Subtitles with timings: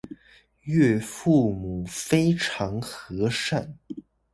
[0.63, 3.77] 岳父母非常和善